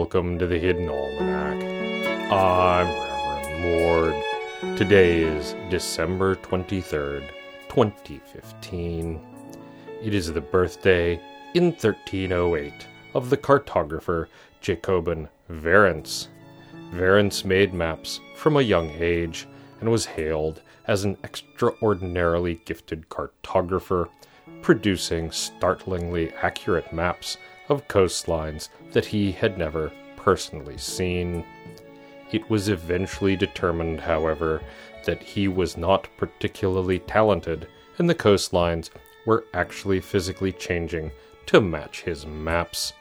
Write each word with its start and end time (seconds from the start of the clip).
welcome 0.00 0.38
to 0.38 0.46
the 0.46 0.58
Hidden 0.58 0.88
Almanac. 0.88 1.62
I'm 2.32 2.86
Reverend 2.86 3.62
Mord. 3.62 4.78
Today 4.78 5.20
is 5.20 5.54
December 5.68 6.36
23rd, 6.36 7.28
2015. 7.68 9.20
It 10.02 10.14
is 10.14 10.32
the 10.32 10.40
birthday 10.40 11.20
in 11.52 11.64
1308 11.64 12.72
of 13.12 13.28
the 13.28 13.36
cartographer 13.36 14.28
Jacobin 14.62 15.28
Verrance. 15.50 16.28
Verrance 16.94 17.44
made 17.44 17.74
maps 17.74 18.20
from 18.36 18.56
a 18.56 18.62
young 18.62 18.88
age 18.98 19.46
and 19.80 19.90
was 19.90 20.06
hailed 20.06 20.62
as 20.86 21.04
an 21.04 21.18
extraordinarily 21.24 22.54
gifted 22.64 23.06
cartographer, 23.10 24.08
producing 24.62 25.30
startlingly 25.30 26.32
accurate 26.40 26.90
maps 26.90 27.36
of 27.70 27.86
coastlines 27.88 28.68
that 28.92 29.06
he 29.06 29.32
had 29.32 29.56
never 29.56 29.92
personally 30.16 30.76
seen. 30.76 31.44
It 32.32 32.50
was 32.50 32.68
eventually 32.68 33.36
determined, 33.36 34.00
however, 34.00 34.60
that 35.06 35.22
he 35.22 35.48
was 35.48 35.76
not 35.76 36.08
particularly 36.18 36.98
talented, 36.98 37.68
and 37.98 38.10
the 38.10 38.14
coastlines 38.14 38.90
were 39.24 39.44
actually 39.54 40.00
physically 40.00 40.52
changing 40.52 41.10
to 41.46 41.60
match 41.60 42.02
his 42.02 42.26
maps. 42.26 42.92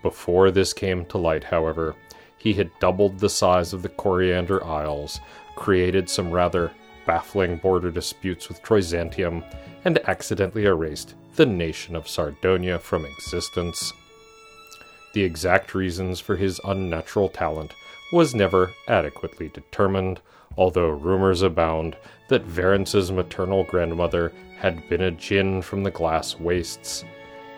Before 0.00 0.50
this 0.50 0.72
came 0.72 1.04
to 1.06 1.18
light, 1.18 1.44
however, 1.44 1.94
he 2.38 2.54
had 2.54 2.70
doubled 2.78 3.18
the 3.18 3.28
size 3.28 3.72
of 3.72 3.82
the 3.82 3.88
Coriander 3.88 4.64
Isles, 4.64 5.20
created 5.56 6.08
some 6.08 6.30
rather 6.30 6.72
baffling 7.06 7.56
border 7.56 7.90
disputes 7.90 8.48
with 8.48 8.62
Troizantium, 8.62 9.44
and 9.84 9.98
accidentally 10.08 10.64
erased 10.64 11.14
the 11.36 11.46
nation 11.46 11.96
of 11.96 12.08
Sardonia 12.08 12.78
from 12.78 13.04
existence. 13.04 13.92
The 15.14 15.22
exact 15.22 15.76
reasons 15.76 16.18
for 16.18 16.34
his 16.34 16.60
unnatural 16.64 17.28
talent 17.28 17.72
was 18.12 18.34
never 18.34 18.74
adequately 18.88 19.48
determined, 19.48 20.20
although 20.56 20.88
rumors 20.88 21.40
abound 21.40 21.96
that 22.28 22.44
Verrance's 22.44 23.12
maternal 23.12 23.62
grandmother 23.62 24.32
had 24.58 24.88
been 24.88 25.02
a 25.02 25.12
djinn 25.12 25.62
from 25.62 25.84
the 25.84 25.92
glass 25.92 26.38
wastes. 26.40 27.04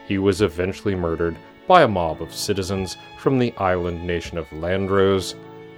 He 0.06 0.18
was 0.18 0.42
eventually 0.42 0.94
murdered 0.94 1.38
by 1.66 1.82
a 1.82 1.88
mob 1.88 2.20
of 2.20 2.34
citizens 2.34 2.98
from 3.18 3.38
the 3.38 3.54
island 3.56 4.06
nation 4.06 4.36
of 4.36 4.46
Landros, 4.50 5.34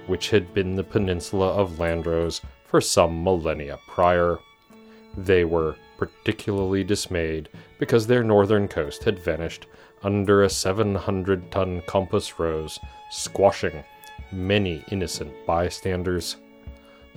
which 0.07 0.31
had 0.31 0.53
been 0.53 0.75
the 0.75 0.83
peninsula 0.83 1.47
of 1.53 1.79
Landros 1.79 2.41
for 2.65 2.81
some 2.81 3.23
millennia 3.23 3.79
prior. 3.87 4.37
They 5.15 5.45
were 5.45 5.77
particularly 5.97 6.83
dismayed 6.83 7.47
because 7.77 8.05
their 8.05 8.23
northern 8.23 8.67
coast 8.67 9.05
had 9.05 9.17
vanished 9.17 9.67
under 10.03 10.43
a 10.43 10.49
700 10.49 11.51
ton 11.51 11.81
compass 11.87 12.39
rose, 12.39 12.79
squashing 13.09 13.83
many 14.31 14.83
innocent 14.91 15.33
bystanders. 15.45 16.37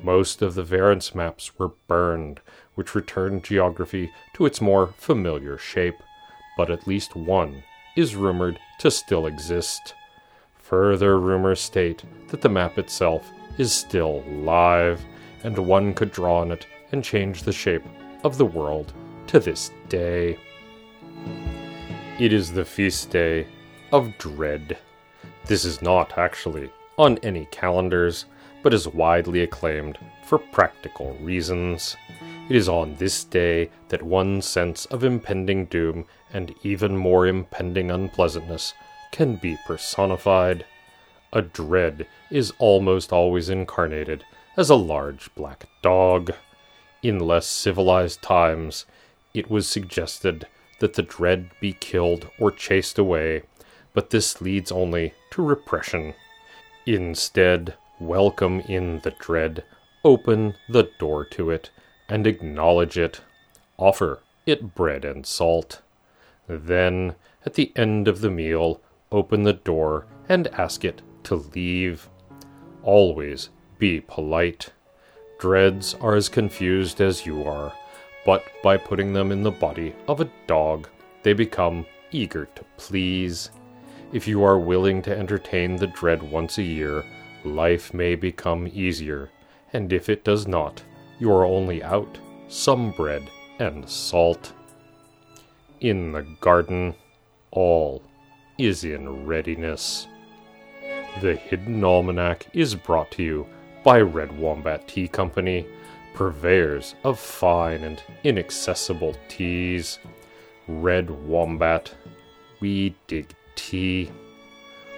Most 0.03 0.43
of 0.43 0.55
the 0.55 0.65
Verrance 0.65 1.15
maps 1.15 1.59
were 1.59 1.73
burned, 1.87 2.41
which 2.75 2.95
returned 2.95 3.45
geography 3.45 4.11
to 4.35 4.47
its 4.47 4.61
more 4.61 4.89
familiar 4.97 5.59
shape, 5.59 6.03
but 6.57 6.71
at 6.71 6.87
least 6.87 7.15
one 7.15 7.63
is 7.97 8.17
rumored 8.17 8.59
to 8.79 8.91
still 8.91 9.27
exist. 9.27 9.95
Further 10.59 11.19
rumors 11.19 11.61
state 11.61 12.03
that 12.29 12.41
the 12.41 12.49
map 12.49 12.79
itself 12.79 13.31
is 13.59 13.73
still 13.73 14.23
live, 14.29 15.05
and 15.45 15.57
one 15.59 15.93
could 15.93 16.11
draw 16.11 16.41
on 16.41 16.51
it 16.51 16.67
and 16.93 17.05
change 17.05 17.43
the 17.43 17.53
shape 17.53 17.85
of 18.25 18.39
the 18.39 18.47
world 18.47 18.93
to 19.27 19.39
this 19.39 19.71
day. 19.89 20.39
It 22.23 22.33
is 22.33 22.53
the 22.53 22.65
feast 22.65 23.11
day 23.11 23.49
of 23.91 24.17
Dread. 24.17 24.79
This 25.47 25.65
is 25.65 25.83
not 25.83 26.17
actually 26.17 26.71
on 26.97 27.19
any 27.19 27.47
calendars, 27.47 28.27
but 28.63 28.73
is 28.73 28.87
widely 28.87 29.43
acclaimed 29.43 29.99
for 30.25 30.39
practical 30.39 31.15
reasons. 31.15 31.97
It 32.49 32.55
is 32.55 32.69
on 32.69 32.95
this 32.95 33.25
day 33.25 33.71
that 33.89 34.05
one 34.05 34.41
sense 34.41 34.87
of 34.87 35.03
impending 35.03 35.65
doom 35.65 36.05
and 36.33 36.55
even 36.63 36.97
more 36.97 37.27
impending 37.27 37.91
unpleasantness 37.91 38.73
can 39.11 39.35
be 39.35 39.59
personified. 39.67 40.65
A 41.33 41.43
dread 41.43 42.07
is 42.31 42.53
almost 42.61 43.13
always 43.13 43.49
incarnated 43.49 44.25
as 44.57 44.71
a 44.71 44.77
large 44.77 45.35
black 45.35 45.67
dog. 45.83 46.31
In 47.03 47.19
less 47.19 47.49
civilized 47.49 48.23
times, 48.23 48.87
it 49.35 49.51
was 49.51 49.69
suggested 49.69 50.47
that 50.83 50.95
the 50.95 51.03
dread 51.03 51.49
be 51.61 51.73
killed 51.75 52.29
or 52.41 52.51
chased 52.51 52.99
away, 52.99 53.41
but 53.95 54.11
this 54.11 54.41
leads 54.41 54.73
only 54.73 55.15
to 55.31 55.41
repression. 55.41 56.13
Instead, 56.87 57.75
welcome 58.01 58.59
in 58.63 58.99
the 59.05 59.13
dread, 59.13 59.63
open 60.03 60.57
the 60.69 60.91
door 60.99 61.25
to 61.25 61.51
it, 61.51 61.71
and 62.09 62.27
acknowledge 62.27 62.99
it. 62.99 63.21
Offer 63.79 64.19
it 64.45 64.75
bread 64.75 65.05
and 65.05 65.25
salt. 65.25 65.83
Then, 66.49 67.15
at 67.47 67.55
the 67.55 67.71
end 67.77 68.09
of 68.09 68.21
the 68.21 68.31
meal, 68.31 68.81
open 69.13 69.45
the 69.45 69.53
door 69.53 70.07
and 70.29 70.49
ask 70.49 70.85
it 70.85 71.01
to 71.23 71.37
leave. 71.37 72.09
Always 72.83 73.51
be 73.79 74.01
polite. 74.01 74.71
Dreads 75.39 75.95
are 76.01 76.17
as 76.17 76.29
confused 76.29 77.01
as 77.01 77.25
you 77.25 77.45
are 77.45 77.73
but 78.25 78.45
by 78.63 78.77
putting 78.77 79.13
them 79.13 79.33
in 79.33 79.43
the 79.43 79.51
body 79.51 79.95
of 80.09 80.21
a 80.21 80.31
dog, 80.47 80.89
they 81.23 81.33
become 81.33 81.87
eager 82.11 82.47
to 82.55 82.65
please. 82.77 83.51
If 84.13 84.29
you 84.29 84.45
are 84.45 84.59
willing 84.59 85.03
to 85.03 85.17
entertain 85.17 85.77
the 85.77 85.87
dread 85.87 86.23
once 86.23 86.59
a 86.59 86.63
year, 86.63 87.05
life 87.45 87.95
may 87.95 88.15
become 88.15 88.69
easier, 88.73 89.31
and 89.73 89.93
if 89.93 90.09
it 90.09 90.25
does 90.25 90.47
not, 90.47 90.83
you 91.19 91.31
are 91.33 91.45
only 91.45 91.83
out 91.83 92.19
some 92.49 92.93
bread 92.93 93.29
and 93.59 93.89
salt. 93.89 94.53
In 95.81 96.13
the 96.13 96.23
garden, 96.41 96.95
all 97.51 98.03
is 98.59 98.85
in 98.85 99.27
readiness. 99.27 100.07
The 101.21 101.37
Hidden 101.37 101.83
Almanac 101.83 102.47
is 102.53 102.75
brought 102.75 103.11
to 103.13 103.23
you 103.23 103.47
by 103.83 104.01
Red 104.01 104.39
Wombat 104.39 104.87
Tea 104.89 105.09
Company 105.09 105.67
purveyors 106.15 106.95
of 107.05 107.19
fine 107.19 107.85
and 107.85 108.03
inaccessible 108.25 109.17
teas. 109.29 109.99
Red 110.69 111.11
Wombat, 111.11 111.95
we 112.61 112.95
dig 113.07 113.35
tea. 113.55 114.11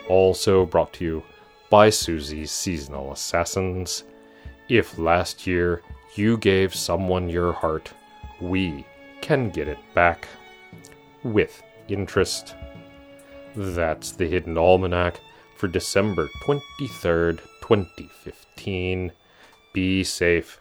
Also 0.09 0.67
brought 0.67 0.93
to 0.95 1.05
you 1.05 1.23
by 1.71 1.91
Susie's 1.91 2.51
Seasonal 2.51 3.13
Assassins. 3.13 4.05
If 4.69 4.99
last 4.99 5.47
year 5.47 5.83
you 6.15 6.37
gave 6.37 6.75
someone 6.75 7.29
your 7.29 7.53
heart, 7.53 7.93
we 8.41 8.85
can 9.21 9.51
get 9.51 9.69
it 9.69 9.79
back. 9.95 10.29
With 11.23 11.63
interest. 11.89 12.55
That's 13.57 14.13
the 14.13 14.27
Hidden 14.27 14.59
Almanac 14.59 15.21
for 15.57 15.69
December 15.69 16.29
23rd, 16.43 17.39
2015. 17.63 19.13
Be 19.73 20.05
safe 20.05 20.61